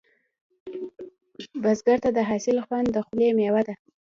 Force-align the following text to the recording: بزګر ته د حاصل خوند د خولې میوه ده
بزګر 1.63 1.97
ته 2.03 2.09
د 2.13 2.19
حاصل 2.29 2.57
خوند 2.65 2.87
د 2.91 2.97
خولې 3.05 3.29
میوه 3.37 3.61
ده 3.67 3.75